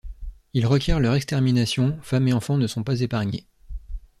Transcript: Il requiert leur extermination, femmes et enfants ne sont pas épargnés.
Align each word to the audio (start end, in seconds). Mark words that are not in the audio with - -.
Il 0.55 0.65
requiert 0.65 0.99
leur 0.99 1.13
extermination, 1.13 1.99
femmes 2.01 2.27
et 2.27 2.33
enfants 2.33 2.57
ne 2.57 2.65
sont 2.65 2.81
pas 2.83 2.99
épargnés. 3.01 3.45